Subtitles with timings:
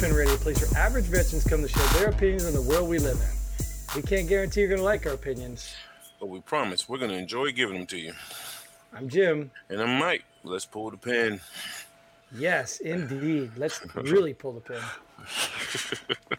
[0.00, 2.10] Welcome to Pull the Pin Radio, a place where average veterans come to share their
[2.10, 3.96] opinions on the world we live in.
[3.96, 5.74] We can't guarantee you're going to like our opinions.
[6.20, 8.12] But we promise we're going to enjoy giving them to you.
[8.94, 9.50] I'm Jim.
[9.68, 10.24] And I'm Mike.
[10.44, 11.40] Let's pull the pin.
[12.32, 13.50] Yes, indeed.
[13.56, 16.38] Let's really pull the pin.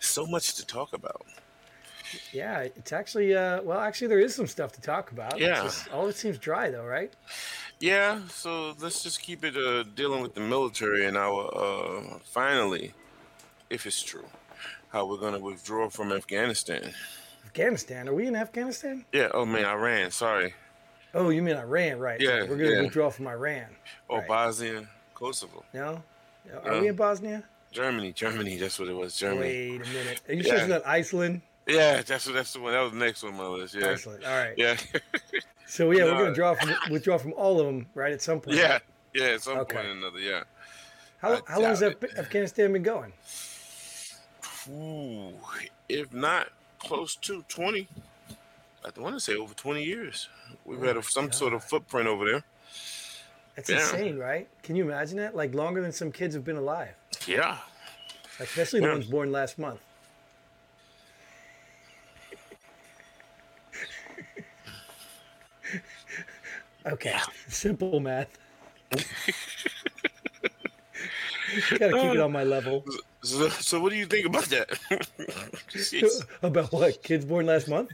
[0.00, 1.24] so much to talk about.
[2.32, 5.38] Yeah, it's actually, uh, well, actually, there is some stuff to talk about.
[5.38, 5.62] Yeah.
[5.62, 7.12] Just, all it seems dry, though, right?
[7.80, 12.92] Yeah, so let's just keep it uh, dealing with the military and our, uh, finally,
[13.70, 14.24] if it's true,
[14.88, 16.92] how we're going to withdraw from Afghanistan.
[17.46, 18.08] Afghanistan?
[18.08, 19.04] Are we in Afghanistan?
[19.12, 20.54] Yeah, oh man, Iran, sorry.
[21.14, 22.20] Oh, you mean Iran, right?
[22.20, 22.82] Yeah, We're going to yeah.
[22.82, 23.66] withdraw from Iran.
[24.08, 24.28] Or Right.
[24.28, 25.64] Bosnia, Kosovo.
[25.72, 26.02] No?
[26.64, 26.80] Are No.
[26.80, 27.44] we in Bosnia?
[27.70, 29.40] Germany, Germany, that's what it was, Germany.
[29.40, 30.20] Wait a minute.
[30.28, 31.42] Are you sure it's not Iceland?
[31.68, 32.72] Yeah, that's that's the one.
[32.72, 33.74] That was the next one on my list.
[33.74, 33.90] Yeah.
[33.90, 34.24] Iceland.
[34.24, 34.54] All right.
[34.56, 34.76] Yeah.
[35.70, 38.10] So yeah, we're going to draw from withdraw from all of them, right?
[38.10, 38.56] At some point.
[38.56, 38.78] yeah.
[39.12, 39.74] Yeah, at some Okay.
[39.76, 40.44] point or another, yeah.
[41.20, 43.12] How, I how long has Afghanistan been going?
[44.70, 45.34] Ooh,
[45.88, 47.86] if not close to 20,
[48.82, 50.30] I want to say over 20 years.
[50.64, 52.44] We've had a, oh some sort of footprint over there.
[53.56, 53.80] That's Yeah.
[53.80, 54.48] insane, right?
[54.62, 55.36] Can you imagine that?
[55.36, 56.94] Like longer than some kids have been alive,
[57.26, 57.58] Yeah.
[58.40, 58.92] especially the Yeah.
[58.94, 59.80] ones born last month.
[66.86, 67.16] Okay,
[67.48, 68.36] simple math.
[71.78, 72.84] Gotta keep it on my level.
[73.22, 74.68] So, so what do you think about that?
[76.42, 77.02] About what?
[77.02, 77.90] Kids born last month?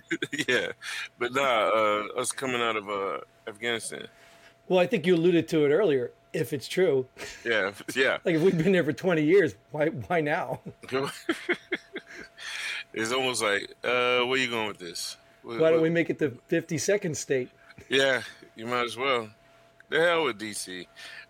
[0.49, 0.69] yeah.
[1.19, 4.07] But nah, uh, us coming out of uh, Afghanistan.
[4.69, 6.11] Well, I think you alluded to it earlier.
[6.33, 7.07] If it's true,
[7.45, 7.71] Yeah.
[7.95, 8.19] Yeah.
[8.25, 10.61] like if we've been there for 20 years, why why now?
[12.93, 15.17] it's almost like, uh, where you going with this?
[15.43, 17.51] What- Why don't what- we make it the 52nd state?
[17.89, 18.23] Yeah,
[18.57, 19.29] you might as well.
[19.91, 20.87] The hell with DC.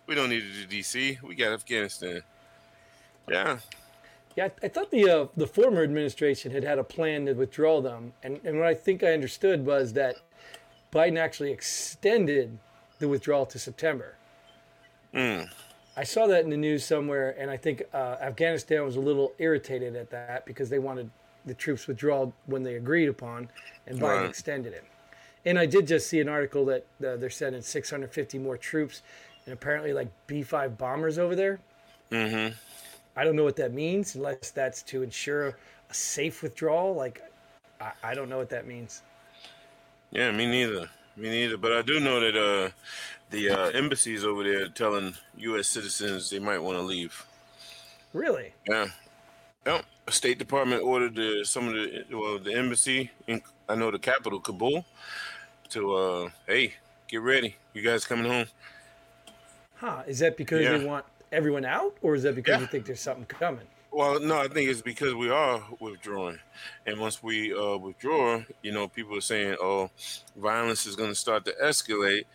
[0.07, 1.21] We don't need to do DC.
[1.21, 2.21] We got Afghanistan.
[3.29, 3.57] Yeah.
[4.35, 7.81] Yeah, I I thought the uh, the former administration had had a plan to withdraw
[7.81, 10.15] them, and and what I think I understood was that
[10.91, 12.57] Biden actually extended
[12.99, 14.15] the withdrawal to September.
[15.13, 15.49] Mm.
[15.97, 19.31] I saw that in the news somewhere, and I think uh, Afghanistan was a little
[19.37, 21.09] irritated at that because they wanted
[21.45, 23.49] the troops withdrawal when they agreed upon,
[23.87, 24.29] and Biden Right.
[24.29, 24.83] extended it.
[25.45, 29.03] And I did just see an article that uh, they're sending 650 more troops,
[29.45, 31.59] and apparently like B-5 bombers over there.
[32.11, 32.55] Mm-hmm.
[33.15, 35.57] I don't know what that means, unless that's to ensure
[35.89, 36.95] a safe withdrawal.
[36.95, 37.21] Like,
[37.79, 39.03] I, I don't know what that means.
[40.11, 40.89] Yeah, me neither.
[41.15, 41.57] Me neither.
[41.57, 42.69] But I do know that uh,
[43.29, 45.67] the uh, embassies over there are telling U.S.
[45.67, 47.25] citizens they might want to leave.
[48.13, 48.53] Really?
[48.67, 48.87] Yeah.
[49.65, 49.85] Yep.
[50.09, 54.39] State Department ordered the, some of the well, the embassy in I know the capital,
[54.39, 54.85] Kabul,
[55.69, 56.73] to uh, hey,
[57.07, 57.55] get ready.
[57.73, 58.45] You guys coming home?
[59.75, 60.03] Huh?
[60.07, 60.77] Is that because Yeah.
[60.77, 62.61] they want everyone out, or is that because Yeah.
[62.61, 63.67] you think there's something coming?
[63.91, 66.39] Well, no, I think it's because we are withdrawing,
[66.85, 69.89] and once we uh, withdraw, you know, people are saying, "Oh,
[70.35, 72.25] violence is going to start to escalate,"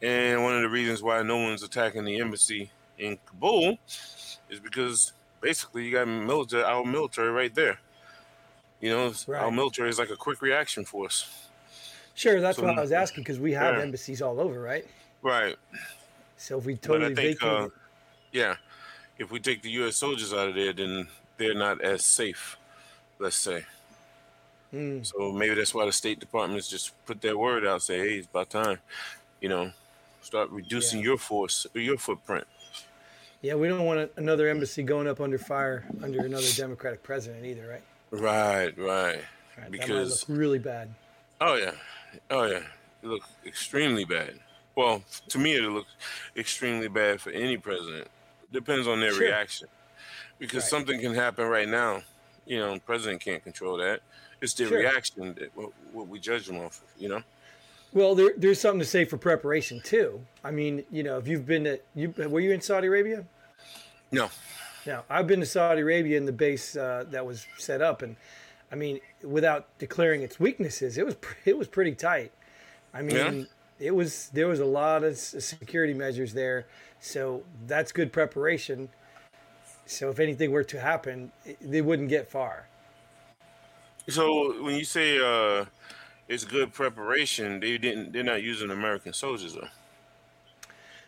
[0.00, 3.78] and one of the reasons why no one's attacking the embassy in Kabul
[4.48, 5.12] is because
[5.42, 7.80] basically you got military, our military right there.
[8.80, 11.49] You know, it's- our military is like a quick reaction force.
[12.20, 13.82] Sure, that's So- what I was asking because we have Yeah.
[13.82, 14.86] embassies all over, right?
[15.22, 15.56] Right.
[16.36, 17.68] So if we totally think, vacate, uh,
[18.30, 18.56] yeah,
[19.18, 19.96] if we take the U.S.
[19.96, 22.58] soldiers out of there, then they're not as safe.
[23.18, 23.64] Let's say.
[24.70, 25.02] Hmm.
[25.02, 28.26] So maybe that's why the State Department's just put that word out, say, "Hey, it's
[28.28, 28.80] about time,"
[29.40, 29.72] you know,
[30.20, 31.06] start reducing Yeah.
[31.06, 32.46] your force, or your footprint.
[33.42, 37.66] yeah, we don't want another embassy going up under fire under another Democratic president either,
[37.66, 37.82] right?
[38.10, 39.24] Right, right.
[39.56, 40.90] right Because look really bad.
[41.40, 41.72] Oh yeah,
[42.30, 42.62] oh yeah,
[43.02, 44.38] it look extremely bad.
[44.76, 45.86] Well, to me, it look
[46.36, 48.08] extremely bad for any president.
[48.52, 49.26] Depends on their Sure.
[49.26, 49.68] reaction,
[50.38, 50.70] because Right.
[50.70, 52.02] something can happen right now.
[52.46, 54.00] You know, the president can't control that.
[54.40, 54.78] It's their Sure.
[54.78, 56.80] reaction that what, what we judge them off.
[56.82, 57.22] of, You know.
[57.92, 60.24] Well, there, there's something to say for preparation too.
[60.44, 63.24] I mean, you know, if you've been to, you were you in Saudi Arabia?
[64.12, 64.30] No.
[64.86, 68.16] Now, I've been to Saudi Arabia in the base uh, that was set up, and
[68.72, 72.32] I mean, without declaring its weaknesses, it was it was pretty tight.
[72.94, 73.44] I mean, Yeah.
[73.78, 76.66] it was there was a lot of security measures there,
[77.00, 78.88] so that's good preparation.
[79.86, 82.68] So if anything were to happen, they wouldn't get far.
[84.08, 85.64] So when you say uh,
[86.28, 88.12] it's good preparation, they didn't.
[88.12, 89.68] They're not using American soldiers though.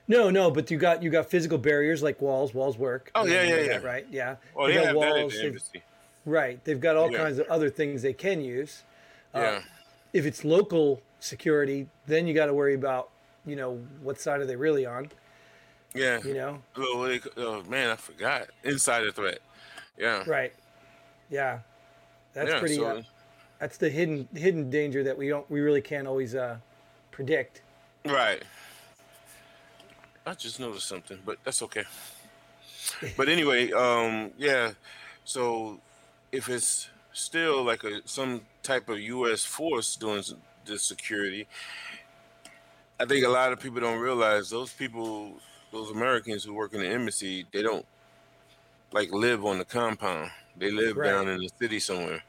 [0.09, 2.53] No, no, but you got you got physical barriers like walls.
[2.55, 3.11] Walls work.
[3.15, 3.77] Oh, yeah, yeah, yeah.
[3.79, 4.07] Right.
[4.11, 4.37] Yeah.
[4.57, 5.83] Oh, They they got that
[6.27, 6.31] at walls, the they've- embassy.
[6.31, 6.65] Right.
[6.65, 7.19] They've got all Yeah.
[7.19, 8.83] kinds of other things they can use.
[9.35, 9.63] Yeah.
[10.13, 13.11] If it's local security, then you got to worry about,
[13.47, 15.11] you know, what side are they really on?
[15.95, 16.21] Yeah.
[16.23, 16.63] You know.
[16.77, 18.49] Oh, what they ca- oh, man, I forgot.
[18.65, 19.41] Insider threat.
[19.99, 20.23] Yeah.
[20.27, 20.53] Right.
[21.31, 21.61] Yeah.
[22.35, 22.59] That's yeah.
[22.61, 22.77] pretty.
[22.77, 23.03] so, uh,
[23.59, 26.57] that's the hidden hidden danger that we don't we really can't always uh,
[27.11, 27.63] predict.
[28.05, 28.43] right.
[30.27, 31.85] I just noticed something, but that's okay.
[33.17, 34.73] But anyway, um, yeah.
[35.25, 35.81] So
[36.33, 39.45] if it's still like a some type of U.S.
[39.45, 40.23] force doing
[40.65, 41.47] the security,
[42.99, 45.35] I think a lot of people don't realize those people,
[45.71, 47.85] those Americans who work in the embassy, they don't
[48.93, 50.31] like live on the compound.
[50.57, 51.09] They live Right.
[51.11, 52.23] down in the city somewhere.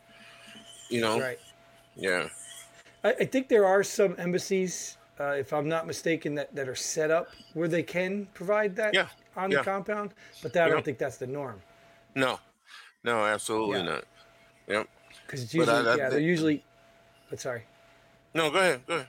[0.89, 1.19] You know?
[1.19, 1.39] Right.
[1.95, 2.29] Yeah.
[3.03, 6.75] I, I think there are some embassies, uh, if I'm not mistaken, that, that are
[6.75, 9.57] set up where they can provide that Yeah, on yeah.
[9.57, 11.61] the compound, but that, I don't think that's the norm.
[12.15, 12.39] No.
[13.03, 13.83] No, absolutely Yeah.
[13.85, 14.03] not.
[14.67, 14.87] Yep.
[15.25, 16.63] Because it's But I- usually, I yeah, they're usually.
[17.29, 17.63] But sorry.
[18.33, 18.85] No, go ahead.
[18.87, 19.07] Go ahead.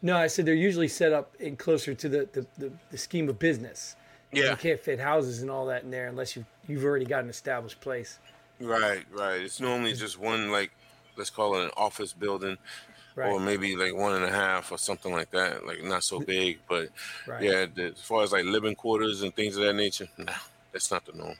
[0.00, 3.28] No, I said they're usually set up in closer to the, the, the, the scheme
[3.28, 3.96] of business.
[4.32, 4.50] Yeah.
[4.50, 7.30] You can't fit houses and all that in there unless you you've already got an
[7.30, 8.18] established place.
[8.60, 9.40] Right, right.
[9.42, 10.70] It's normally just one like
[11.16, 12.56] let's call it an office building
[13.14, 13.30] Right.
[13.30, 15.66] or maybe like one and a half or something like that.
[15.66, 16.88] Like not so big, but
[17.26, 17.42] right.
[17.42, 20.32] yeah, the, as far as like living quarters and things of that nature, nah,
[20.72, 21.36] that's not the norm.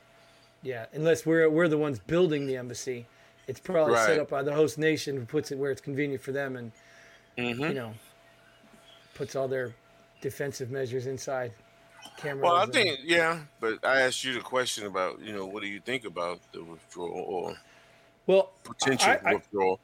[0.63, 3.05] Yeah, unless we're we're the ones building the embassy,
[3.47, 4.05] it's probably Right.
[4.07, 6.71] set up by the host nation who puts it where it's convenient for them, and
[7.37, 7.93] hmm you know,
[9.13, 9.73] puts all their
[10.21, 11.51] defensive measures inside.
[12.17, 12.43] Cameras.
[12.43, 15.61] Well, I and- think yeah, but I asked you the question about you know what
[15.63, 17.57] do you think about the withdrawal or
[18.27, 19.79] Well, potential I- I- withdrawal?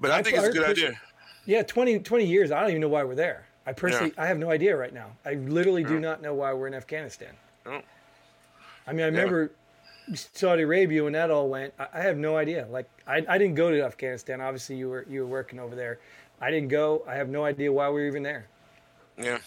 [0.00, 1.00] But I, I- think it's a good idea.
[1.44, 2.50] yeah, 20, 20 years.
[2.50, 3.46] I don't even know why we're there.
[3.66, 5.12] I personally, I have no idea right now.
[5.24, 7.34] I literally do not know why we're in Afghanistan.
[7.64, 7.80] No.
[8.86, 9.52] I mean, I remember
[10.14, 11.72] Saudi Arabia when that all went.
[11.78, 12.66] I, I have no idea.
[12.70, 14.40] Like, I, I didn't go to Afghanistan.
[14.40, 16.00] Obviously, you were you were working over there.
[16.40, 17.04] I didn't go.
[17.06, 18.46] I have no idea why we were even there.
[19.18, 19.38] Yeah,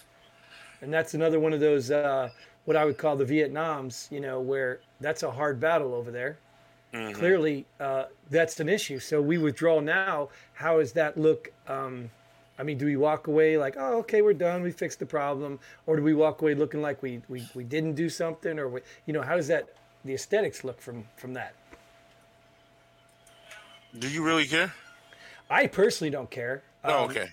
[0.82, 2.30] And that's another one of those uh,
[2.66, 4.12] what I would call the Vietnams.
[4.12, 6.38] You know, where that's a hard battle over there.
[6.94, 7.14] Mhm.
[7.14, 9.00] Clearly, uh, that's an issue.
[9.00, 10.30] So we withdraw now.
[10.54, 11.52] How does that look?
[11.68, 12.10] Um,
[12.58, 15.60] I mean, do we walk away like, oh, okay, we're done, we fixed the problem,
[15.88, 18.82] or do we walk away looking like we we, we didn't do something, or we,
[19.06, 19.70] you know, how does that
[20.06, 21.54] the aesthetics look from from that?
[23.98, 24.74] Do you really care?
[25.50, 26.64] I personally don't care.
[26.84, 27.30] Oh, Um, okay.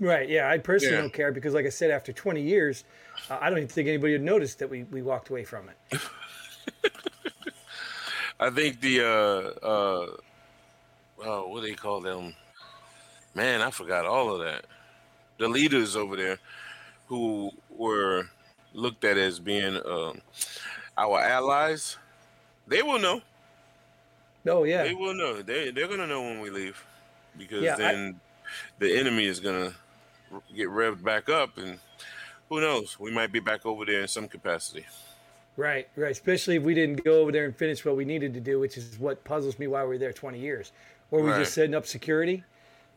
[0.00, 0.28] Right.
[0.28, 1.02] Yeah, I personally Yeah.
[1.02, 2.84] don't care because, like I said, after 20 years,
[3.30, 6.00] uh, I don't even think anybody would notice that we, we walked away from it.
[8.40, 10.06] I think the uh uh
[11.24, 12.34] oh, what do they call them?
[13.34, 14.64] Man, I forgot all of that.
[15.38, 16.38] The leaders over there
[17.08, 18.28] who were
[18.72, 20.20] looked at as being um,
[20.96, 21.96] our allies,
[22.68, 23.20] they will know.
[24.46, 24.84] Oh yeah.
[24.84, 25.42] They will know.
[25.42, 26.82] They they're gonna know when we leave,
[27.36, 28.20] because Yeah, I- then
[28.78, 29.74] the enemy is gonna
[30.54, 31.78] get revved back up, and
[32.48, 32.98] who knows?
[32.98, 34.86] We might be back over there in some capacity.
[35.56, 36.12] Right, right.
[36.12, 38.76] Especially if we didn't go over there and finish what we needed to do, which
[38.76, 40.70] is what puzzles me why we were there 20 years.
[41.10, 41.40] Or we Right.
[41.40, 42.44] just setting up security?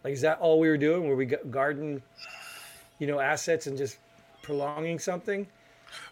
[0.03, 1.07] Like, is that all we were doing?
[1.07, 2.03] Were we gu- guarding,
[2.99, 3.97] you know, assets and just
[4.43, 5.47] prolonging something?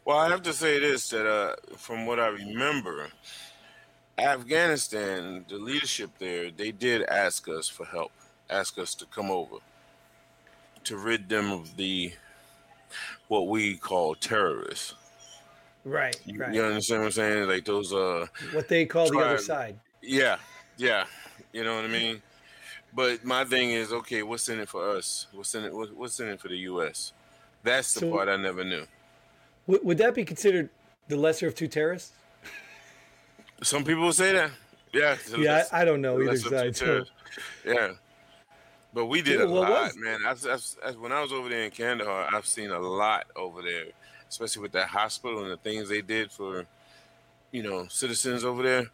[0.06, 3.10] Well, I have to say this that uh, from what I remember,
[4.24, 8.12] Afghanistan, the leadership there, they did ask us for help,
[8.50, 9.58] ask us to come over
[10.86, 12.12] to rid them of the
[13.28, 14.96] what we call terrorists.
[15.86, 16.54] Right, You, right.
[16.54, 17.48] you understand what I'm saying?
[17.48, 19.80] Like those uh What they call the other side.
[20.02, 20.38] yeah,
[20.78, 21.06] yeah.
[21.54, 22.22] You know what I mean?
[22.94, 25.28] But my thing is, okay, what's in it for us?
[25.32, 25.74] What's in it?
[25.74, 27.14] What's in it for the U.S.?
[27.64, 28.86] That's the So- part I never knew.
[29.68, 30.70] Would, would that be considered
[31.08, 32.14] the lesser of two terrorists?
[33.62, 34.52] Some people will say that.
[34.94, 35.18] Yeah.
[35.38, 36.76] Yeah, I, I don't know either lesser of two side.
[36.76, 37.06] So.
[37.66, 37.92] Yeah.
[38.94, 40.20] But we did Yeah, a lot, was- man.
[40.26, 43.62] I've, I've, I've- when I was over there in Kandahar, I've seen a lot over
[43.62, 43.86] there,
[44.30, 46.66] especially with that hospital and the things they did for,
[47.52, 48.88] you know, citizens over there.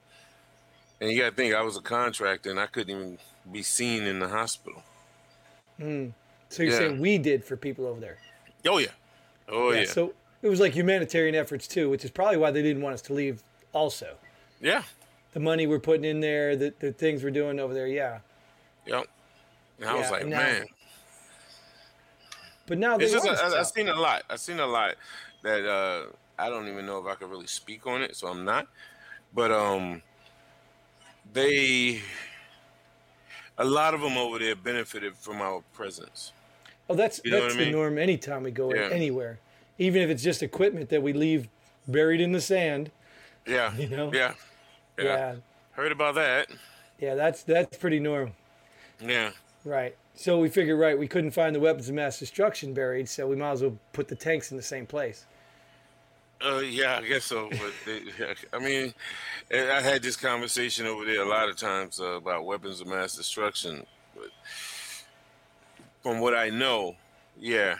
[0.99, 3.17] And you got to think, I was a contractor and I couldn't even
[3.51, 4.83] be seen in the hospital.
[5.79, 6.11] Mm.
[6.49, 6.79] So you're Yeah.
[6.79, 8.17] saying we did for people over there?
[8.67, 8.87] Oh, yeah.
[9.47, 9.85] Oh, yeah.
[9.85, 13.01] So it was like humanitarian efforts too, which is probably why they didn't want us
[13.03, 13.43] to leave.
[13.73, 14.15] Also,
[14.65, 14.83] yeah.
[15.33, 18.19] the money we're putting in there, the, the things we're doing over there, yeah.
[18.87, 19.05] Yep.
[19.79, 20.65] And I was like, now- man.
[22.67, 24.23] But now It's just, I, I've seen a lot.
[24.27, 24.95] I've seen a lot
[25.43, 26.05] that uh,
[26.39, 28.67] I don't even know if I could really speak on it, so I'm not.
[29.35, 30.01] But um,
[31.31, 32.01] they,
[33.59, 36.31] a lot of them over there benefited from our presence.
[36.89, 37.73] Oh, that's You know that's I the mean?
[37.73, 38.89] norm anytime we go Yeah.
[38.91, 39.37] anywhere,
[39.77, 41.47] even if it's just equipment that we leave
[41.87, 42.89] buried in the sand.
[43.45, 44.11] Yeah, You know?
[44.11, 44.33] yeah,
[44.97, 45.35] yeah, Yeah,
[45.71, 46.47] Heard about that?
[46.99, 48.33] yeah, that's that's pretty normal,
[49.01, 49.31] Yeah,
[49.63, 49.95] right?
[50.15, 53.35] So we figured, right, we couldn't find the weapons of mass destruction buried, so we
[53.35, 55.25] might as well put the tanks in the same place.
[56.45, 57.49] Uh, yeah, I guess so.
[57.49, 58.01] But they,
[58.53, 58.93] I mean,
[59.51, 63.15] I had this conversation over there a lot of times uh, about weapons of mass
[63.15, 63.85] destruction.
[64.15, 64.29] But
[66.01, 66.95] from what I know,
[67.39, 67.75] yeah,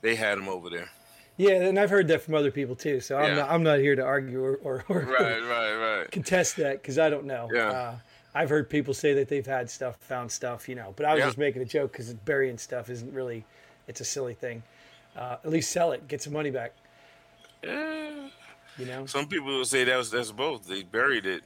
[0.00, 0.90] they had them over there.
[1.38, 3.00] Yeah, and I've heard that from other people too.
[3.00, 3.34] So I'm Yeah.
[3.36, 6.10] not I'm not here to argue or, or, or Right, right, right.
[6.12, 7.48] contest that because I don't know.
[7.52, 7.68] Yeah.
[7.70, 7.94] Uh,
[8.34, 10.92] I've heard people say that they've had stuff, found stuff, you know.
[10.96, 11.26] But I was Yeah.
[11.26, 13.44] just making a joke because burying stuff isn't really.
[13.88, 14.62] It's a silly thing.
[15.16, 16.72] Uh, at least sell it, get some money back.
[17.62, 18.28] Yeah.
[18.78, 19.06] You know.
[19.06, 20.66] Some people will say that was that's both.
[20.66, 21.42] They buried it,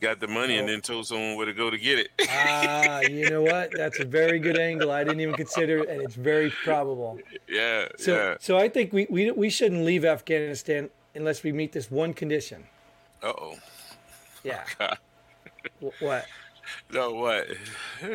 [0.00, 0.72] got the money, and Oh.
[0.72, 2.10] then told someone where to go to get it.
[2.28, 3.70] Ah, you know what?
[3.72, 4.90] That's a very good angle.
[4.90, 7.18] I didn't even consider, it, and it's very probable.
[7.48, 8.36] yeah, So, yeah.
[8.40, 12.64] so I think we, we we shouldn't leave Afghanistan unless we meet this one condition.
[13.22, 13.54] Uh oh.
[14.44, 14.64] Yeah.
[15.80, 16.26] Wh- what?
[16.92, 17.46] No, what?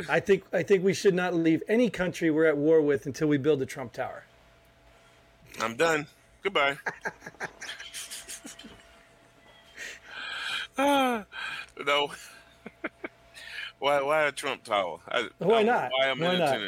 [0.09, 3.27] I think I think we should not leave any country we're at war with until
[3.27, 4.23] we build the Trump Tower.
[5.59, 6.05] I'm done.
[6.43, 6.77] Goodbye.
[10.77, 11.25] Ah,
[11.85, 12.11] no.
[13.79, 14.01] why?
[14.01, 14.99] Why a Trump Tower?
[15.07, 15.91] I, Why I- not?
[15.97, 16.59] Why am Why not?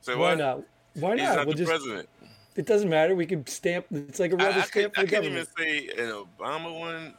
[0.00, 0.38] So Why what?
[0.38, 0.62] not?
[0.94, 1.36] Why He's not?
[1.36, 1.70] not We'll the just.
[1.70, 2.08] president.
[2.56, 3.16] It doesn't matter.
[3.16, 3.86] We can stamp.
[3.90, 6.78] It's like a rubber I, stamp could, for I the can't even say an Obama
[6.78, 7.14] one.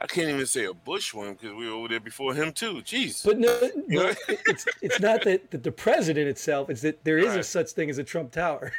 [0.00, 2.74] I can't even say a Bush one because we were over there before him too.
[2.82, 3.24] Jeez.
[3.24, 6.70] But no, no it's it's not that, that the president itself.
[6.70, 8.72] It's that there is a such thing as a Trump Tower.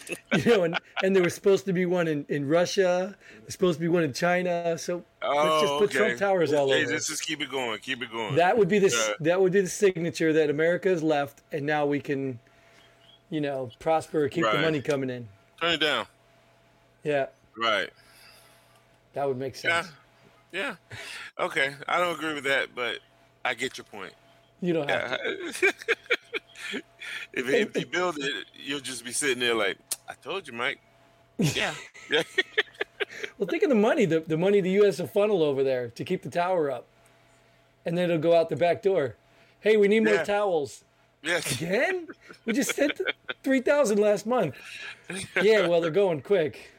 [0.34, 3.16] you know, and, and there was supposed to be one in, in Russia.
[3.40, 4.76] There's supposed to be one in China.
[4.78, 5.98] So let's just oh, put okay.
[5.98, 6.90] Trump Towers all over.
[6.90, 7.78] Let's just keep it going.
[7.80, 8.36] Keep it going.
[8.36, 9.12] That would be the Yeah.
[9.12, 12.38] Uh, that would be the signature that America has left, and now we can,
[13.30, 15.28] you know, prosper, keep the money coming in.
[15.60, 16.06] Turn it down.
[17.04, 17.90] Yeah, Right.
[19.14, 19.82] that would make Yeah.
[19.82, 19.92] sense.
[20.52, 20.76] Yeah.
[21.38, 21.74] Okay.
[21.88, 22.98] I don't agree with that, but
[23.44, 24.12] I get your point.
[24.60, 25.52] You don't have Yeah.
[25.52, 25.74] to.
[27.32, 29.78] if, if you build it, you'll just be sitting there like,
[30.08, 30.80] I told you, Mike.
[31.38, 31.74] Yeah.
[32.10, 32.22] yeah.
[33.38, 34.98] Well, think of the money, the, the money the U.S.
[34.98, 36.86] will funnel over there to keep the tower up,
[37.84, 39.16] and then it'll go out the back door.
[39.60, 40.84] Hey, we need more towels.
[41.22, 41.52] Yes.
[41.60, 42.08] Again?
[42.44, 43.00] We just sent
[43.42, 44.56] three thousand last month.
[45.40, 46.72] Yeah, well, they're going quick.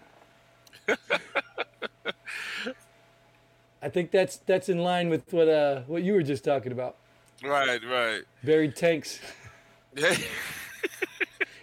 [3.81, 6.97] I think that's that's in line with what uh what you were just talking about.
[7.43, 8.21] Right, right.
[8.43, 9.19] Buried tanks.
[9.95, 10.15] Yeah.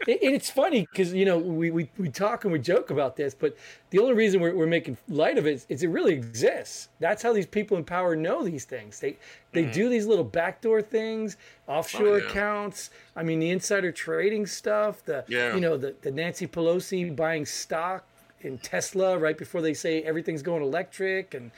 [0.07, 3.17] It, and it's funny because you know we, we, we talk and we joke about
[3.17, 3.55] this, but
[3.91, 6.89] the only reason we're, we're making light of it is, is it really exists.
[7.01, 8.99] That's how these people in power know these things.
[8.99, 9.19] They
[9.53, 11.37] they do these little backdoor things,
[11.69, 12.13] offshore Mm-hmm.
[12.15, 12.31] Oh, yeah.
[12.31, 12.91] accounts.
[13.15, 15.05] I mean, the insider trading stuff.
[15.05, 15.55] The Yeah.
[15.55, 18.07] you know the, the Nancy Pelosi buying stock
[18.41, 21.35] in Tesla right before they say everything's going electric.
[21.35, 21.51] And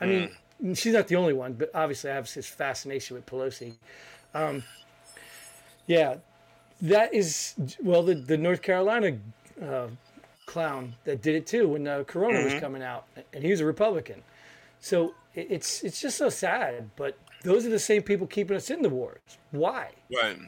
[0.00, 0.30] I Mm.
[0.62, 3.74] mean, she's not the only one, but obviously I have this fascination with Pelosi.
[4.32, 4.62] Um,
[5.96, 6.12] yeah,
[6.92, 9.08] that is well the the North Carolina
[9.70, 9.88] uh,
[10.46, 12.52] clown that did it too when uh, Corona Mm-hmm.
[12.54, 13.04] was coming out,
[13.34, 14.22] and he was a Republican.
[14.80, 18.70] So it, it's it's just so sad, but those are the same people keeping us
[18.70, 19.20] in the wars.
[19.50, 19.90] Why?
[20.20, 20.38] Right.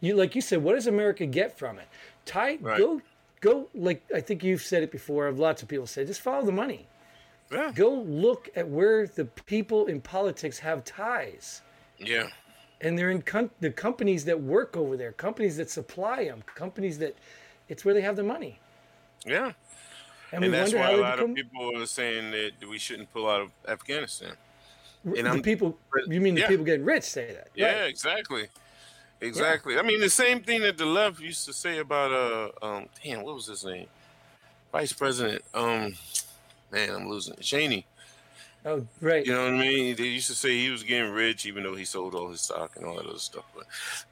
[0.00, 1.88] You like you said, what does America get from it?
[2.24, 2.78] Ty, Right.
[2.78, 3.00] go
[3.40, 5.30] go like I think you've said it before.
[5.32, 6.86] Lots of people say, just follow the money.
[7.52, 7.72] Yeah.
[7.74, 7.90] Go
[8.26, 11.62] look at where the people in politics have ties
[11.98, 12.28] Yeah.
[12.80, 16.98] And they're in com- the companies that work over there, companies that supply them, companies
[16.98, 17.14] that
[17.68, 18.58] it's where they have the money.
[19.24, 19.52] Yeah.
[20.32, 23.12] And, And that's wonder why a lot become of people are saying that we shouldn't
[23.12, 24.32] pull out of Afghanistan.
[25.04, 25.78] and the I'm- people.
[26.06, 26.48] You mean the yeah.
[26.48, 27.48] people getting rich say that?
[27.54, 27.88] Yeah, Right.
[27.90, 28.48] exactly.
[29.22, 29.78] Exactly.
[29.78, 33.22] I mean, the same thing that the left used to say about uh um damn,
[33.22, 33.86] what was his name?
[34.72, 35.42] Vice President.
[35.52, 35.94] Um,
[36.70, 37.40] man, I'm losing it.
[37.42, 37.84] Cheney.
[38.64, 39.24] Oh, right.
[39.24, 39.96] You know what I mean?
[39.96, 42.76] They used to say he was getting rich, even though he sold all his stock
[42.76, 43.44] and all that other stuff.
[43.54, 43.66] But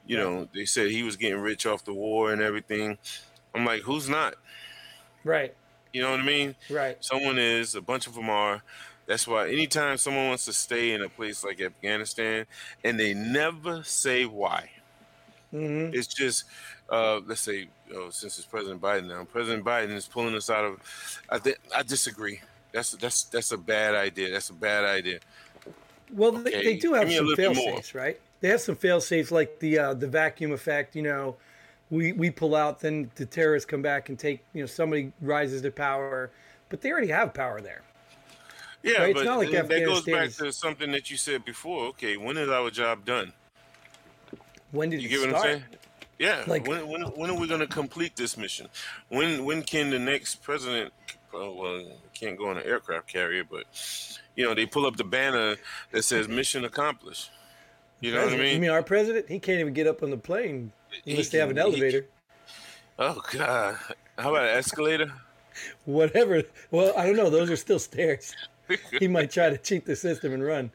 [0.06, 2.96] you know, they said he was getting rich off the war and everything.
[3.54, 4.34] I'm like, who's not?
[5.24, 5.54] Right.
[5.92, 6.54] You know what I mean?
[6.70, 7.02] Right.
[7.04, 8.62] Someone is, a bunch of them are.
[9.06, 12.46] That's why anytime someone wants to stay in a place like Afghanistan
[12.84, 14.70] and they never say why,
[15.50, 16.44] hmm it's just,
[16.90, 20.64] uh, let's say, uh, since it's President Biden now, President Biden is pulling us out
[20.64, 21.20] of.
[21.30, 22.40] I think I disagree.
[22.72, 24.30] That's that's that's a bad idea.
[24.32, 25.20] That's a bad idea.
[26.12, 28.20] Well, they, Okay, they do have give me a some fail safes, right?
[28.40, 30.96] They have some fail safes like the uh, the vacuum effect.
[30.96, 31.36] You know,
[31.90, 34.44] we we pull out, then the terrorists come back and take.
[34.54, 36.30] You know, somebody rises to power,
[36.68, 37.82] but they already have power there.
[38.82, 41.86] Yeah, Right, it's but not like that goes back to something that you said before.
[41.88, 43.32] Okay, when is our job done?
[44.70, 45.46] When did You it get what start?
[45.46, 45.64] I'm saying?
[46.18, 46.44] Yeah.
[46.46, 48.68] Like- when, when when are we going to complete this mission?
[49.08, 50.92] When when can the next president?
[51.34, 53.64] Uh, well, can't go on an aircraft carrier, but
[54.34, 55.56] you know they pull up the banner
[55.92, 57.30] that says "Mission Accomplished."
[58.00, 58.54] You know what I mean?
[58.54, 58.70] You mean?
[58.70, 59.28] our president?
[59.28, 60.72] He can't even get up on the plane
[61.04, 62.06] He unless they have an can- elevator.
[62.98, 63.76] Oh God!
[64.18, 65.12] How about an escalator?
[65.84, 66.42] Whatever.
[66.70, 67.30] Well, I don't know.
[67.30, 68.34] Those are still stairs.
[68.98, 70.70] He might try to cheat the system and run.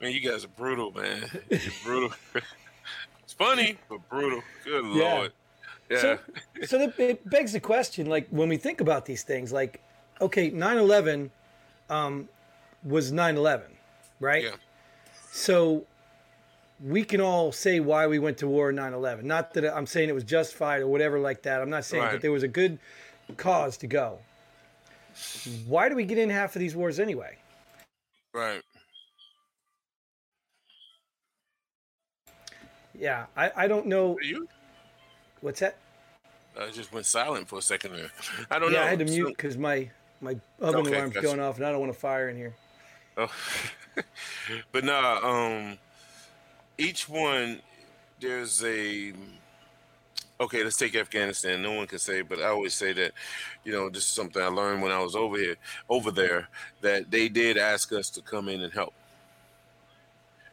[0.00, 1.24] Man, you guys are brutal, man.
[1.50, 2.12] You're brutal.
[3.24, 4.42] it's funny, but brutal.
[4.64, 5.14] Good Yeah.
[5.14, 5.32] lord.
[5.90, 5.98] Yeah.
[6.00, 6.18] So,
[6.66, 9.82] so it begs the question, like when we think about these things, like,
[10.20, 11.30] okay, 9/11
[11.88, 12.28] um,
[12.84, 13.62] was 9/11,
[14.20, 14.44] right?
[14.44, 14.50] yeah.
[15.32, 15.86] So
[16.82, 19.22] we can all say why we went to war in 9/11.
[19.24, 21.60] Not that I'm saying it was justified or whatever like that.
[21.60, 22.12] I'm not saying Right.
[22.12, 22.78] that there was a good
[23.36, 24.18] cause to go.
[25.66, 27.36] Why do we get in half of these wars anyway?
[28.32, 28.62] Right.
[32.98, 34.16] Yeah, I, I don't know.
[34.16, 34.46] Are you?
[35.40, 35.76] What's that?
[36.58, 38.10] I just went silent for a second there.
[38.50, 38.84] I don't Yeah, know.
[38.84, 39.88] I had to mute because my
[40.20, 41.26] my oven Okay, alarm's gotcha.
[41.26, 42.54] going off and I don't want a fire in here.
[43.16, 43.32] Oh.
[44.72, 45.78] but nah, um,
[46.78, 47.60] each one
[48.20, 49.12] there's a
[50.40, 50.62] okay.
[50.62, 51.62] Let's take Afghanistan.
[51.62, 53.12] No one can say, but I always say that
[53.64, 55.56] you know this is something I learned when I was over here,
[55.88, 56.48] over there,
[56.82, 58.94] that they did ask us to come in and help.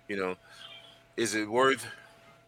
[0.07, 0.35] You know,
[1.17, 1.85] is it worth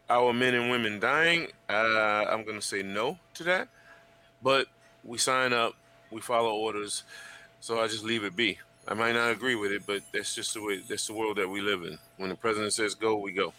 [0.10, 1.48] our men and women dying?
[1.70, 3.68] Uh, I'm gonna say no to that,
[4.42, 4.68] but
[5.04, 5.74] we sign up,
[6.12, 7.04] we follow orders,
[7.62, 8.58] so I just leave it be.
[8.88, 10.78] I might not agree with it, but that's just the way.
[10.88, 11.98] That's the world that we live in.
[12.18, 13.54] When the president says go, we go.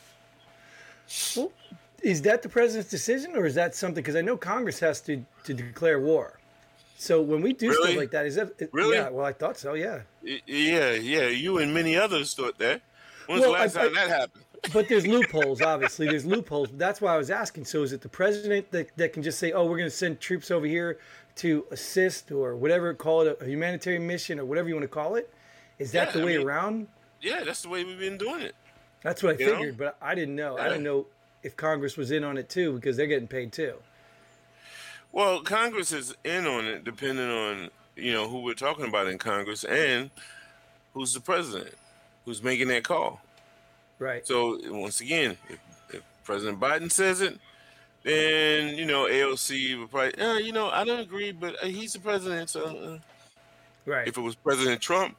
[1.37, 1.53] Well,
[2.03, 4.03] is that the president's decision, or is that something?
[4.03, 6.39] Because I know Congress has to to declare war.
[6.97, 7.83] So when we do Really?
[7.93, 8.97] stuff like that, is that it- Really?
[8.97, 9.09] Yeah.
[9.09, 9.73] Well, I thought so.
[9.75, 10.01] Yeah.
[10.23, 11.29] Yeah, yeah.
[11.29, 12.83] You and many others thought that.
[13.27, 14.45] When's Well, the last I- time that happened?
[14.75, 15.63] But there's loopholes.
[15.63, 16.69] Obviously, there's loopholes.
[16.75, 17.65] That's why I was asking.
[17.65, 20.21] So is it the president that, that can just say, "Oh, we're going to send
[20.21, 20.99] troops over here
[21.41, 25.15] to assist," or whatever, call it a humanitarian mission, or whatever you want to call
[25.17, 25.33] it?
[25.79, 26.89] Is that Yeah, the I way mean- around?
[27.21, 28.55] Yeah, that's the way we've been doing it.
[29.03, 29.53] That's what I You know?
[29.57, 30.57] figured, but I didn't know.
[30.59, 31.07] I didn't know
[31.43, 33.75] if Congress was in on it too because they're getting paid too.
[35.13, 39.19] Well, Congress is in on it, depending on you know who we're talking about in
[39.19, 40.11] Congress and
[40.95, 41.75] who's the president,
[42.25, 43.21] who's making that call.
[43.99, 44.27] Right.
[44.27, 45.59] So once again, if,
[45.91, 47.39] if President Biden says it,
[48.03, 51.93] then you know AOC would probably, uh, you know, I don't agree, but uh, he's
[51.93, 52.65] the president, so.
[52.65, 52.99] Uh.
[53.87, 54.09] right.
[54.09, 55.17] If it was President Trump,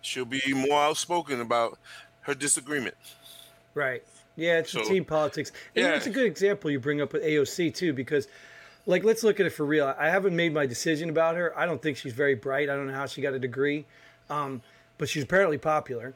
[0.00, 1.78] she'll be more outspoken about
[2.22, 2.94] her disagreement.
[3.74, 4.02] Right.
[4.36, 5.52] Yeah, it's the So- team politics.
[5.76, 5.94] And Yeah.
[5.94, 8.28] it's a good example you bring up with AOC too, because
[8.86, 9.94] like let's look at it for real.
[9.98, 11.56] I haven't made my decision about her.
[11.58, 12.68] I don't think she's very bright.
[12.68, 13.86] I don't know how she got a degree.
[14.28, 14.62] Um,
[14.98, 16.14] but she's apparently popular.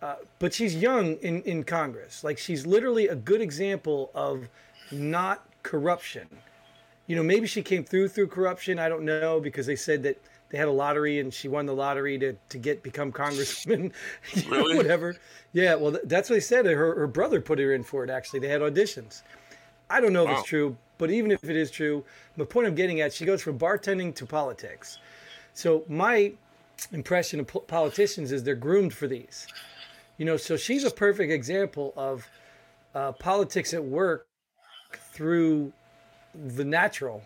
[0.00, 2.22] Uh, but she's young in, in Congress.
[2.22, 4.48] Like she's literally a good example of
[4.92, 6.28] not corruption.
[7.06, 8.78] You know, maybe she came through through corruption.
[8.78, 10.20] I don't know because they said that
[10.50, 13.92] they had a lottery and she won the lottery to, to get become congressman,
[14.34, 14.76] You know, Really?
[14.76, 15.16] Whatever.
[15.52, 16.66] Yeah, well, that's what they said.
[16.66, 18.40] Her, her brother put her in for it, actually.
[18.40, 19.22] They had auditions.
[19.90, 20.40] I don't know if Wow.
[20.40, 22.04] it's true, but even if it is true,
[22.36, 24.98] the point I'm getting at, she goes from bartending to politics.
[25.54, 26.32] So my
[26.92, 29.46] impression of po- politicians is they're groomed for these.
[30.18, 32.28] You know, so she's a perfect example of
[32.94, 34.27] uh, politics at work
[34.92, 35.72] through
[36.34, 37.22] the natural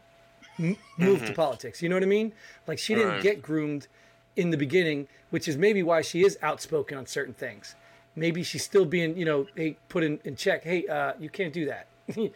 [0.98, 1.83] move to politics.
[1.83, 2.33] You know what I mean?
[2.66, 3.22] Like she didn't Right.
[3.22, 3.88] get groomed
[4.37, 7.75] in the beginning, which is maybe why she is outspoken on certain things.
[8.14, 10.64] Maybe she's still being, you know, hey, put in, in check.
[10.64, 11.87] Hey, uh, you can't do that.
[12.16, 12.31] you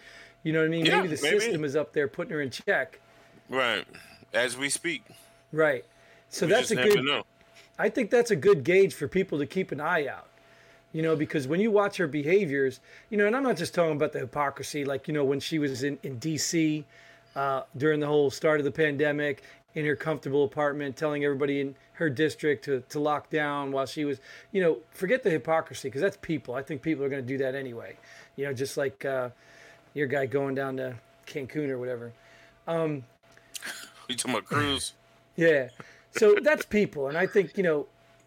[0.53, 0.87] know what I mean?
[0.87, 1.41] Yeah, maybe the maybe.
[1.41, 2.99] system is up there putting her in check.
[3.49, 3.87] Right.
[4.33, 5.05] As we speak.
[5.53, 5.85] Right.
[6.31, 7.23] So We that's a good.
[7.79, 10.29] I think that's a good gauge for people to keep an eye out.
[10.93, 13.97] You know, because when you watch her behaviors, you know, and I'm not just talking
[13.97, 16.85] about the hypocrisy, like, you know, when she was in, in DC
[17.35, 19.43] uh, during the whole start of the pandemic
[19.75, 24.05] in her comfortable apartment, telling everybody in her district to, to lock down while she
[24.07, 24.21] was,
[24.53, 26.55] you know, forget the hypocrisy because that's people.
[26.55, 27.97] I think people are going to do that anyway.
[28.37, 29.31] You know, just like uh,
[29.93, 30.97] your guy going down to
[31.27, 32.13] Cancun or whatever.
[34.09, 34.93] You talking about Cruz?
[35.37, 35.69] Yeah.
[36.13, 37.09] So that's people.
[37.09, 37.87] And I think, you know,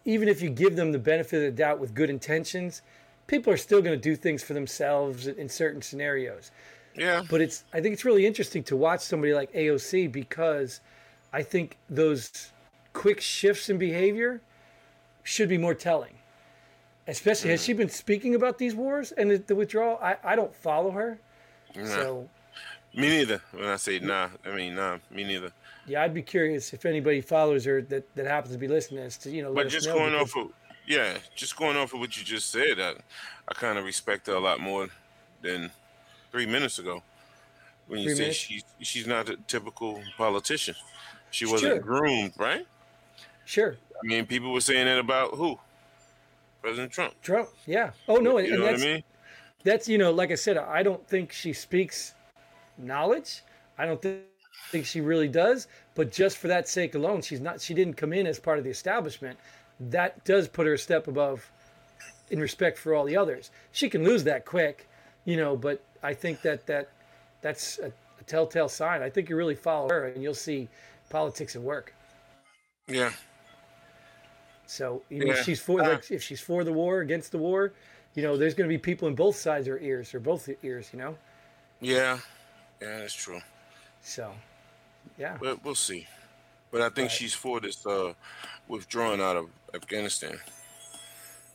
[0.10, 2.82] even if you give them the benefit of the doubt with good intentions,
[3.28, 6.52] people are still going to do things for themselves in in certain scenarios.
[6.96, 7.24] Yeah.
[7.30, 10.82] But it's I think it's really interesting to watch somebody like AOC because
[11.32, 12.52] I think those
[12.94, 14.42] quick shifts in behavior
[15.24, 16.16] should be more telling.
[17.08, 17.66] Especially has mm.
[17.66, 19.98] she been speaking about these wars and the, the withdrawal?
[20.02, 21.20] I, I don't follow her.
[21.74, 22.28] So
[22.96, 23.42] Me neither.
[23.52, 24.98] When I say nah, I mean nah.
[25.12, 25.52] Me neither.
[25.90, 29.18] Yeah, I'd be curious if anybody follows her that, that happens to be listening as
[29.20, 30.52] to, you know, But just going because- off of
[30.88, 32.94] yeah, just going off of what you just said, I,
[33.48, 34.88] I kind of respect her a lot more
[35.42, 35.70] than
[36.32, 37.04] three minutes ago.
[37.88, 38.36] When you minutes?
[38.38, 40.76] she's she's not a typical politician,
[41.32, 41.80] she wasn't Sure.
[41.80, 42.66] groomed, right?
[43.46, 43.76] Sure.
[44.04, 45.60] I mean, people were saying that about who?
[46.62, 47.14] President Trump.
[47.22, 47.50] Trump.
[47.66, 47.92] Yeah.
[48.08, 49.04] Oh no, and, You and know what I that's mean?
[49.64, 52.14] that's you know, like I said, I don't think she speaks
[52.78, 53.44] knowledge.
[53.78, 54.02] I don't
[54.66, 55.68] thi- think she really does.
[55.96, 57.62] But just for that sake alone, she's not.
[57.62, 59.38] She didn't come in as part of the establishment.
[59.80, 61.52] That does put her a step above,
[62.30, 63.52] in respect for all the others.
[63.72, 64.88] She can lose that quick,
[65.26, 65.56] you know.
[65.58, 66.90] But I think that that
[67.42, 67.88] that's a,
[68.20, 69.02] a telltale sign.
[69.02, 70.68] I think you really follow her, and you'll see
[71.10, 71.94] politics at work.
[72.88, 73.12] Yeah.
[74.66, 75.34] So even Yeah.
[75.34, 77.74] if she's for Uh, like, if she's for the war against the war,
[78.14, 80.48] you know, there's going to be people in both sides of her ears or both
[80.64, 81.18] ears, you know.
[81.82, 82.20] Yeah.
[82.82, 83.42] Yeah, that's true.
[84.02, 84.32] So,
[85.18, 86.08] yeah, But we'll see.
[86.72, 87.12] But I think Right.
[87.12, 88.14] she's for this uh,
[88.68, 90.40] withdrawing out of Afghanistan.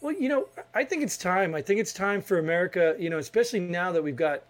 [0.00, 1.54] well, you know, I think it's time.
[1.54, 4.42] I think it's time for America, you know, especially now that we've got,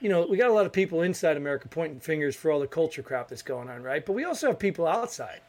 [0.00, 2.66] you know, we got a lot of people inside America pointing fingers for all the
[2.66, 4.04] culture crap that's going on, right?
[4.04, 5.40] But we also have people outside.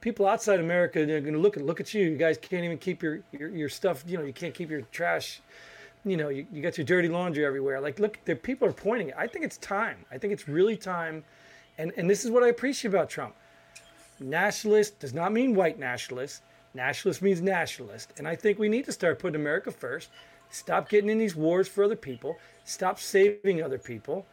[0.00, 2.04] People outside America, they're going to look at look at you.
[2.04, 4.04] You guys can't even keep your, your your stuff.
[4.06, 5.40] You know, you can't keep your trash.
[6.04, 7.80] You know, you, you got your dirty laundry everywhere.
[7.80, 9.12] Like, look, the people are pointing.
[9.14, 9.96] I think it's time.
[10.10, 11.24] I think it's really time.
[11.78, 13.34] And and this is what I appreciate about Trump.
[14.18, 16.42] Nationalist does not mean white nationalist.
[16.74, 18.12] Nationalist means nationalist.
[18.18, 20.10] And I think we need to start putting America first.
[20.50, 22.38] Stop getting in these wars for other people.
[22.64, 24.26] Stop saving other people.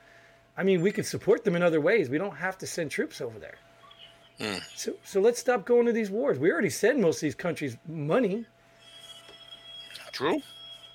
[0.55, 2.09] I mean, we can support them in other ways.
[2.09, 3.55] We don't have to send troops over there.
[4.39, 4.59] Hmm.
[4.75, 6.37] So, so let's stop going to these wars.
[6.39, 8.45] We already send most of these countries money.
[10.11, 10.41] True.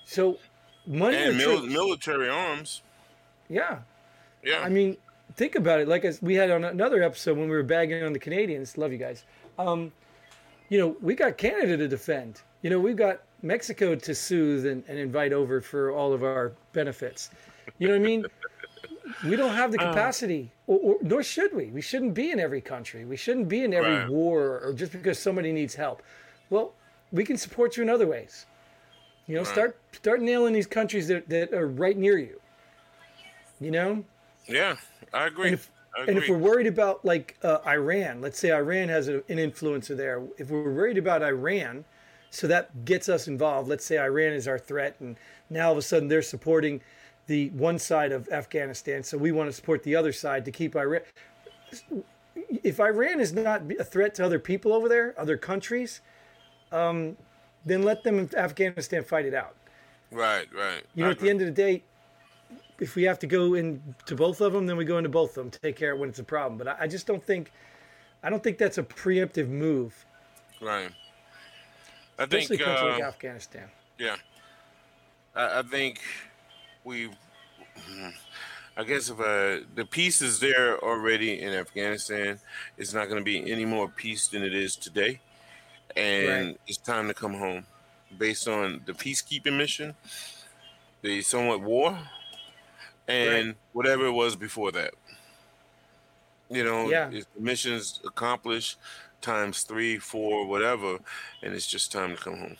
[0.04, 0.38] So,
[0.86, 2.82] money And mil- military arms.
[3.48, 3.78] yeah.
[4.44, 4.60] Yeah.
[4.60, 4.96] I mean,
[5.38, 5.88] think about it.
[5.88, 8.76] Like as we had on another episode when we were bagging on the Canadians.
[8.76, 9.24] Love you guys.
[9.58, 9.92] Um,
[10.68, 12.42] you know, we got Canada to defend.
[12.60, 16.52] You know, we've got Mexico to soothe and, and invite over for all of our
[16.72, 17.30] benefits.
[17.78, 18.24] You know what I mean?
[19.24, 21.66] We don't have the capacity, or, or nor should we.
[21.66, 23.04] We shouldn't be in every country.
[23.04, 24.08] We shouldn't be in every Right.
[24.08, 26.02] war, or just because somebody needs help.
[26.50, 26.74] Well,
[27.12, 28.44] we can support you in other ways.
[29.26, 32.40] You know, start start nailing these countries that, that are right near you.
[33.60, 34.04] You know,
[34.46, 34.76] yeah,
[35.12, 35.46] I agree.
[35.46, 39.08] and if, I and if we're worried about like uh, Iran, let's say Iran has
[39.08, 40.22] a, an influencer there.
[40.38, 41.84] If we're worried about Iran,
[42.30, 43.68] so that gets us involved.
[43.68, 45.16] Let's say Iran is our threat, and
[45.50, 46.80] now all of a sudden they're supporting
[47.26, 49.02] the one side of Afghanistan.
[49.02, 51.02] So we want to support the other side to keep Iran.
[52.62, 56.00] If Iran is not a threat to other people over there, other countries,
[56.72, 57.16] um,
[57.64, 59.54] then let them in Afghanistan fight it out.
[60.10, 60.82] right, right.
[60.94, 61.82] You know, at the end of the day,
[62.80, 65.34] if we have to go into both of them, then we go into both of
[65.36, 66.58] them to take care of when it's a problem.
[66.58, 67.52] But I, I just don't think,
[68.22, 70.04] I don't think that's a preemptive move,
[70.60, 70.90] Right.
[72.18, 73.68] I especially think, country like uh, Afghanistan.
[73.98, 74.16] yeah.
[75.36, 76.00] I, I think
[76.84, 77.10] we,
[78.76, 82.38] I guess if uh, the peace is there already in Afghanistan,
[82.76, 85.20] it's not going to be any more peace than it is today.
[85.96, 86.60] And Right.
[86.66, 87.66] it's time to come home
[88.18, 89.94] based on the peacekeeping mission,
[91.02, 91.98] the somewhat war,
[93.08, 93.56] and Right.
[93.72, 94.94] whatever it was before that.
[96.50, 97.10] You know, Yeah.
[97.38, 98.78] mission's accomplished
[99.20, 100.98] times three, four, whatever,
[101.42, 102.56] and it's just time to come home.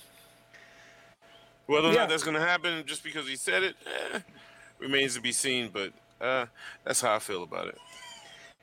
[1.66, 2.00] Whether or Yeah.
[2.00, 4.20] not that's going to happen just because he said it eh,
[4.78, 6.46] remains to be seen, but uh,
[6.84, 7.78] that's how I feel about it.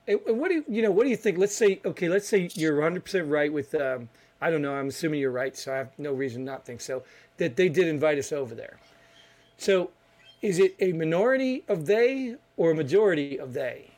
[0.07, 0.91] And- what do you, you know?
[0.91, 1.37] What do you think?
[1.37, 3.73] Let's say, okay, let's say you're 100 percent right with.
[3.75, 4.09] Um,
[4.41, 4.73] I don't know.
[4.75, 7.03] I'm assuming you're right, so I have no reason not to think so.
[7.37, 8.77] That they did invite us over there.
[9.57, 9.91] So,
[10.45, 13.89] is it a minority of they or a majority of they?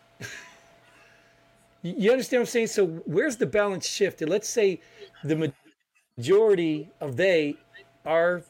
[1.82, 2.68] You- understand what I'm saying?
[2.68, 4.30] So, where's the balance shifted?
[4.30, 4.80] Let's say
[5.26, 5.52] the
[6.18, 7.58] majority of they
[8.06, 8.44] are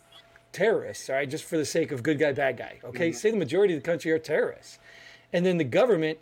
[0.51, 2.79] terrorists, all right, just for the sake of good guy, bad guy.
[2.83, 3.17] Okay, mm-hmm.
[3.17, 4.77] say the majority of the country are terrorists,
[5.33, 6.19] and then the government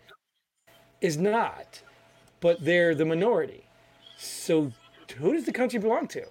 [1.02, 1.82] is not,
[2.40, 3.66] but they're the minority.
[4.18, 4.72] So,
[5.18, 6.26] who does the country belong to?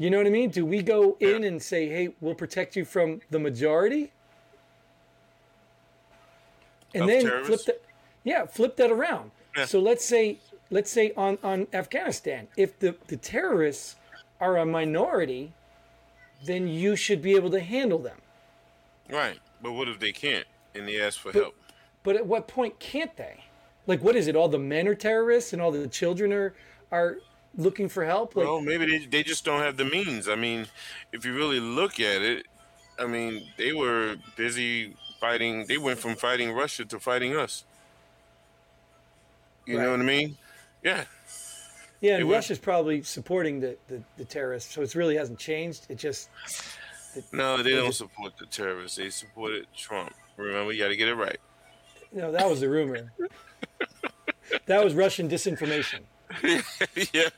[0.00, 0.48] You know what I mean?
[0.48, 4.10] Do we go in and say, "Hey, we'll protect you from the majority,"
[6.94, 7.82] and Of then flip that?
[8.24, 9.30] Yeah, flip that around.
[9.54, 9.66] Yeah.
[9.66, 10.38] So let's say,
[10.70, 13.96] let's say on on Afghanistan, if the the terrorists
[14.40, 15.52] are a minority,
[16.46, 18.22] then you should be able to handle them.
[19.10, 19.38] Right.
[19.60, 21.56] But what if they can't and they ask for But- help?
[22.04, 23.44] But at what point can't they?
[23.86, 24.34] Like, what is it?
[24.34, 26.54] All the men are terrorists, and all the children are
[26.90, 27.18] are
[27.56, 28.36] looking for help.
[28.36, 30.28] Like, well, maybe they, they just don't have the means.
[30.28, 30.66] I mean,
[31.12, 32.46] if you really look at it,
[32.98, 35.66] I mean, they were busy fighting.
[35.66, 37.64] They went from fighting Russia to fighting us.
[39.66, 40.36] You know what I mean?
[40.82, 41.04] Yeah.
[42.00, 45.86] yeah, and Russia's probably supporting the, the the terrorists, so it really hasn't changed.
[45.88, 46.28] It just
[47.32, 48.96] No, they They don't just- support the terrorists.
[48.96, 50.12] They supported Trump.
[50.36, 51.38] Remember, you got to get it right.
[52.12, 53.12] No, that was the rumor.
[54.66, 56.00] that was Russian disinformation.
[57.12, 57.28] yeah.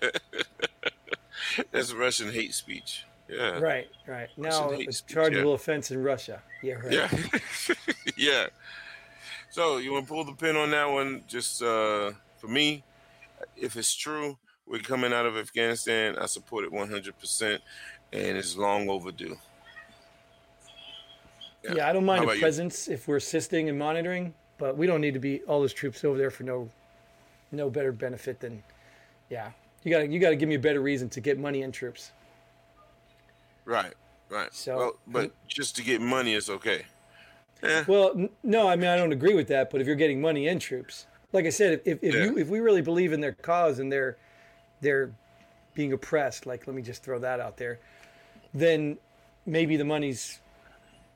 [1.71, 3.05] That's Russian hate speech.
[3.29, 3.59] Yeah.
[3.59, 4.29] Right, right.
[4.37, 5.55] Now it's chargeable yeah.
[5.55, 6.43] offense in Russia.
[6.63, 6.93] Yeah, right.
[6.93, 7.75] Yeah.
[8.17, 8.47] yeah.
[9.51, 11.25] So you want to pull the pin on that one?
[11.29, 12.85] Just uh, for me,
[13.57, 16.17] if it's true, we're coming out of Afghanistan.
[16.19, 17.59] I support it 100%,
[18.13, 19.37] and it's long overdue.
[21.65, 22.95] Yeah, yeah I don't mind a presence you?
[22.95, 26.19] if we're assisting and monitoring, but we don't need to be all those troops over
[26.19, 26.69] there for no,
[27.51, 28.63] no better benefit than,
[29.33, 29.51] yeah.
[29.83, 32.13] You got you got to give me a better reason to get money and troops.
[33.65, 33.95] Right,
[34.29, 34.53] right.
[34.53, 36.85] So, well, but just to get money is okay.
[37.63, 37.85] Eh.
[37.89, 39.71] Well, no, I mean I don't agree with that.
[39.71, 42.25] But if you're getting money and troops, like I said, if, if, yeah.
[42.25, 44.19] you if we really believe in their cause and they're
[44.83, 45.11] they're
[45.75, 47.79] being oppressed, like let me just throw that out there,
[48.53, 48.99] then
[49.47, 50.41] maybe the money's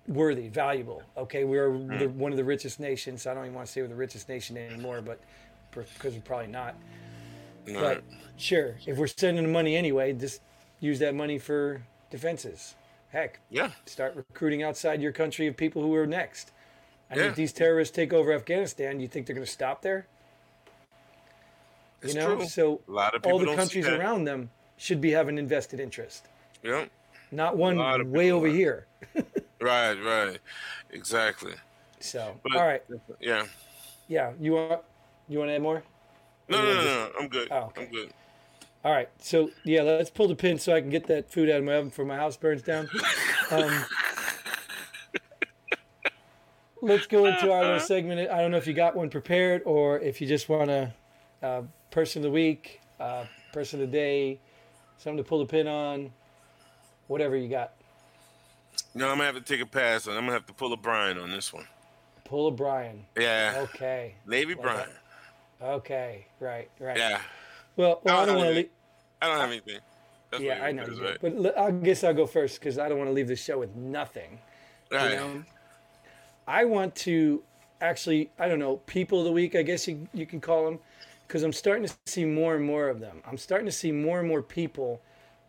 [0.09, 1.03] worthy, valuable.
[1.19, 2.15] Okay, we're mm.
[2.15, 3.27] one of the richest nations.
[3.27, 5.21] I don't even want to say we're the richest nation anymore, but
[5.71, 6.75] because we're probably not.
[7.75, 8.05] But
[8.37, 10.41] sure, if we're sending the money anyway, just
[10.81, 12.75] use that money for defenses.
[13.11, 13.71] Heck, yeah.
[13.87, 16.53] Start recruiting outside your country of people who are next.
[17.11, 17.27] And yeah.
[17.27, 20.07] if these terrorists take over Afghanistan, you think they're going to stop there?
[22.03, 22.47] It's you know, true.
[22.47, 26.27] so a lot of all the countries around them should be having invested interest.
[26.63, 26.87] Yeah.
[27.31, 28.51] Not one way over are.
[28.51, 28.87] here.
[29.61, 30.39] right, right,
[30.91, 31.55] exactly.
[32.01, 32.83] So, but, all right.
[33.21, 33.47] Yeah.
[34.09, 34.33] Yeah.
[34.39, 34.83] You want
[35.29, 35.83] you want to add more?
[36.49, 37.49] No, no, no, no, I'm good.
[37.51, 37.85] Oh, okay.
[37.85, 38.13] I'm good.
[38.85, 39.09] All right.
[39.19, 41.75] So yeah, let's pull the pin so I can get that food out of my
[41.75, 42.89] oven before my house burns down.
[43.51, 43.85] Um,
[46.83, 48.31] let's go into our little segment.
[48.31, 50.93] I don't know if you got one prepared or if you just want to
[51.43, 54.39] uh, person of the week, uh, person of the day,
[54.99, 56.13] something to pull the pin on,
[57.09, 57.73] whatever you got.
[58.95, 60.77] No, I'm gonna have to take a pass, and I'm gonna have to pull a
[60.77, 61.67] Brian on this one.
[62.25, 63.05] Pull a Brian.
[63.19, 63.55] Yeah.
[63.59, 64.15] Okay.
[64.27, 64.79] Navy like Brian.
[64.79, 64.97] That.
[65.63, 66.27] Okay.
[66.41, 66.71] Right.
[66.79, 66.97] Right.
[66.97, 67.21] Yeah.
[67.77, 68.69] Well, well I, don't want to.
[69.23, 69.81] I don't have anything.
[70.31, 70.83] That's yeah, I know.
[70.85, 71.19] Is, right?
[71.21, 73.75] But I guess I'll go first because I don't want to leave the show with
[73.77, 74.39] nothing.
[74.91, 75.13] Right.
[75.13, 75.45] You know?
[76.47, 77.43] I want to
[77.81, 80.79] actually, I don't know, people of the week, I guess you, you can call them,
[81.27, 83.21] because I'm starting to see more and more of them.
[83.27, 85.01] I'm starting to see more and more people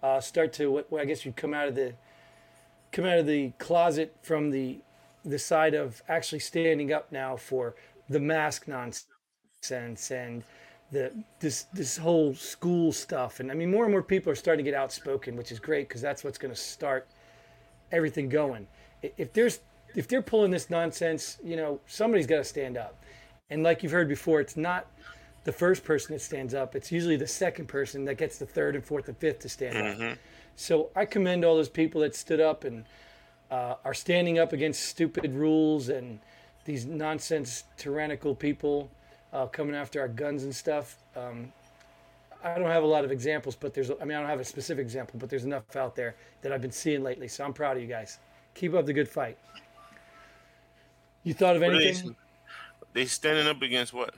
[0.04, 1.93] uh, start to, what I guess you come out of the,
[2.91, 4.80] come out of the closet from the,
[5.24, 7.76] the side of actually standing up now for
[8.10, 9.06] the mask nonsense
[9.71, 10.43] and
[10.91, 13.39] the this this whole school stuff.
[13.39, 15.88] And i mean more and more people are starting to get outspoken which is great
[15.88, 17.08] because that's what's going to start
[17.91, 18.67] everything going.
[19.01, 19.60] If there's
[19.95, 22.95] if they're pulling this nonsense you know somebody's got to stand up.
[23.49, 24.88] And like you've heard before it's not
[25.47, 28.75] the first person that stands up it's usually the second person that gets the third
[28.75, 30.12] and fourth and fifth to stand mm-hmm.
[30.12, 30.17] up
[30.58, 32.84] so i commend all those people that stood up and
[33.49, 36.19] uh, are standing up against stupid rules and
[36.65, 38.91] these nonsense tyrannical people
[39.34, 40.98] uh, coming after our guns and stuff.
[41.16, 41.52] Um,
[42.44, 44.46] I don't have a lot of examples, but there's, I mean, I don't have a
[44.46, 47.28] specific example, but there's enough out there that I've been seeing lately.
[47.28, 48.20] So I'm proud of you guys.
[48.54, 49.38] Keep up the good fight.
[51.24, 52.16] You thought of anything?
[52.94, 54.13] They, they standing up against what?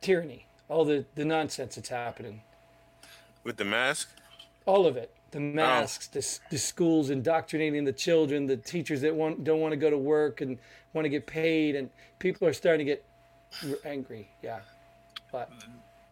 [0.00, 0.46] Tyranny.
[0.68, 2.42] All the, the nonsense that's happening.
[3.44, 4.10] With the mask?
[4.66, 5.12] All of it.
[5.30, 5.42] The oh.
[5.42, 6.20] masks, oh.
[6.20, 9.98] the, the schools indoctrinating the children, the teachers that want, don't want to go to
[9.98, 10.58] work and
[10.94, 13.04] want to get paid, and people are starting to get
[13.84, 14.60] angry, yeah.
[15.32, 15.50] But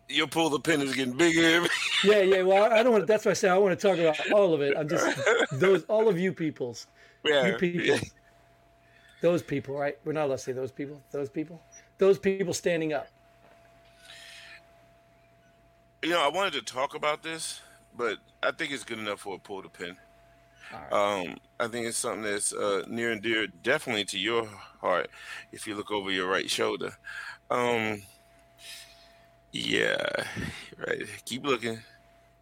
[0.08, 1.66] your pull the pin is getting bigger.
[2.04, 2.42] yeah, yeah.
[2.42, 3.02] Well, I don't want.
[3.02, 4.76] To, That's why I say I want to talk about all of it.
[4.76, 5.18] I'm just
[5.52, 6.86] those all of you peoples.
[7.24, 7.86] Yeah, you people.
[7.86, 7.98] Yeah.
[9.20, 9.98] Those people, right?
[10.04, 11.00] We're not allowed to say those people.
[11.10, 11.60] Those people.
[11.98, 13.08] Those people standing up.
[16.02, 17.60] You know, I wanted to talk about this,
[17.96, 19.96] but I think it's good enough for a pull the pin.
[20.72, 20.92] Right.
[20.92, 24.46] Um, I think it's something that's uh, near and dear, definitely to your
[24.80, 25.10] heart.
[25.52, 26.96] If you look over your right shoulder,
[27.50, 28.02] um,
[29.52, 30.06] yeah,
[30.86, 31.02] right.
[31.24, 31.78] Keep looking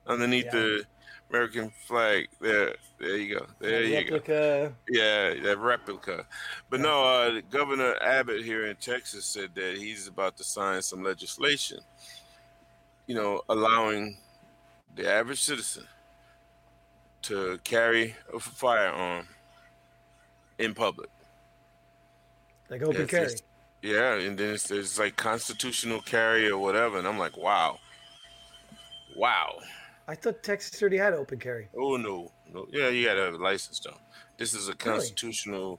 [0.06, 0.52] underneath yeah.
[0.52, 0.84] the
[1.30, 2.28] American flag.
[2.40, 3.46] There, there you go.
[3.60, 4.26] There you replica.
[4.26, 4.74] go.
[4.88, 6.26] Yeah, that replica.
[6.70, 6.86] But yeah.
[6.86, 11.78] no, uh, Governor Abbott here in Texas said that he's about to sign some legislation.
[13.06, 14.16] You know, allowing
[14.96, 15.84] the average citizen
[17.24, 19.26] to carry a firearm
[20.58, 21.10] in public.
[22.70, 23.24] Like open it's, carry.
[23.26, 23.42] It's,
[23.82, 27.78] yeah, and then it's, it's like constitutional carry or whatever, and I'm like, wow,
[29.16, 29.58] wow.
[30.06, 31.68] I thought Texas already had open carry.
[31.76, 33.96] Oh no, no, yeah, you gotta have a license though.
[34.36, 35.78] This is a constitutional.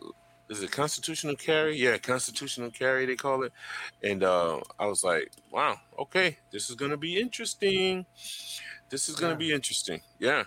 [0.00, 0.12] Really?
[0.50, 1.76] Is it constitutional carry?
[1.76, 3.52] Yeah, constitutional carry they call it.
[4.02, 8.06] And uh, I was like, wow, okay, this is gonna be interesting.
[8.90, 9.50] This is going to yeah.
[9.50, 10.00] be interesting.
[10.18, 10.44] Yeah.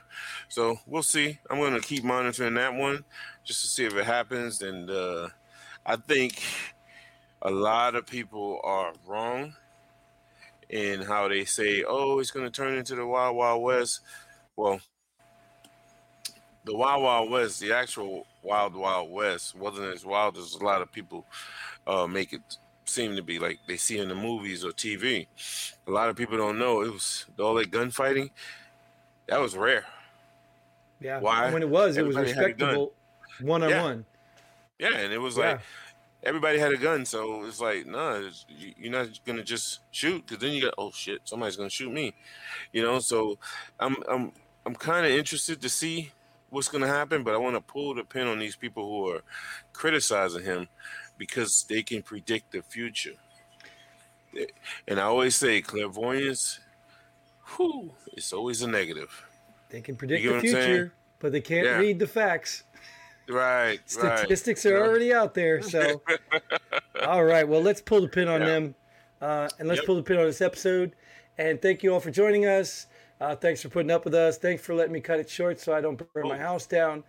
[0.50, 1.40] So we'll see.
[1.50, 3.04] I'm going to keep monitoring that one
[3.44, 4.62] just to see if it happens.
[4.62, 5.30] And uh,
[5.86, 6.42] I think
[7.42, 9.54] a lot of people are wrong
[10.70, 14.00] in how they say, oh, it's going to turn into the Wild Wild West.
[14.56, 14.80] Well,
[16.66, 20.82] the Wild Wild West, the actual Wild Wild West, wasn't as wild as a lot
[20.82, 21.26] of people
[21.88, 22.42] uh, make it
[22.94, 25.28] seem to be like they see in the movies or TV.
[25.88, 28.30] A lot of people don't know it was all that gunfighting.
[29.28, 29.86] That was rare.
[31.00, 31.20] Yeah.
[31.20, 31.46] Why?
[31.46, 32.68] And when it was, it was Everybody had a gun.
[32.70, 32.94] respectable,
[33.42, 34.06] one on one.
[34.80, 35.52] Yeah, and it was Yeah.
[35.54, 35.62] like
[36.24, 40.26] everybody had a gun, so it's like, nah, it's, you- you're not gonna just shoot
[40.26, 42.14] because then you got, oh shit, somebody's gonna shoot me,
[42.72, 43.00] you know.
[43.00, 43.38] So
[43.80, 44.32] I'm I'm
[44.66, 46.12] I'm kind of interested to see
[46.50, 49.22] what's gonna happen, but I want to pull the pin on these people who are
[49.74, 50.68] criticizing him
[51.22, 53.14] because they can predict the future.
[54.88, 56.60] And I always say clairvoyance,
[57.56, 59.12] whew, it's always a negative.
[59.70, 61.78] They can predict the future, but they can't Yeah.
[61.78, 62.64] read the facts.
[63.30, 64.18] Right, right.
[64.18, 65.62] Statistics You are already out there.
[65.62, 66.02] So,
[67.06, 67.48] all right.
[67.48, 68.48] Well, let's pull the pin on Yeah.
[68.48, 68.76] them,
[69.22, 69.86] uh, and let's Yep.
[69.86, 70.96] pull the pin on this episode.
[71.38, 72.88] And thank you all for joining us.
[73.20, 74.40] Uh, thanks for putting up with us.
[74.40, 76.42] Thanks for letting me cut it short so I don't burn my Oh.
[76.42, 77.04] house down.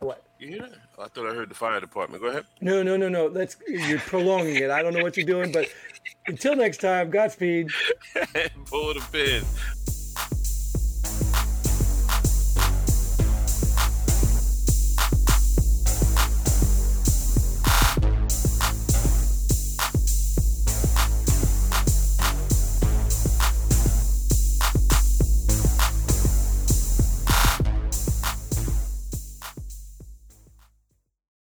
[0.00, 0.24] What?
[0.40, 0.66] Yeah,
[0.98, 2.22] I thought I heard the fire department.
[2.22, 2.44] Go ahead.
[2.60, 3.26] No, no, no, no.
[3.26, 3.56] Let's.
[3.66, 4.70] You're prolonging it.
[4.70, 5.68] I don't know what you're doing, but
[6.26, 7.68] until next time, Godspeed.
[8.66, 9.42] Pull the pin.